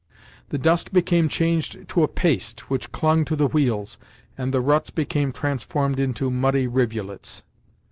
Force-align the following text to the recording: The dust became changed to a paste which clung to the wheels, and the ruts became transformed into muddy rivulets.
The 0.49 0.57
dust 0.57 0.91
became 0.91 1.29
changed 1.29 1.87
to 1.89 2.01
a 2.01 2.07
paste 2.07 2.71
which 2.71 2.91
clung 2.91 3.23
to 3.25 3.35
the 3.35 3.45
wheels, 3.45 3.99
and 4.35 4.51
the 4.51 4.59
ruts 4.59 4.89
became 4.89 5.31
transformed 5.31 5.99
into 5.99 6.31
muddy 6.31 6.65
rivulets. 6.65 7.43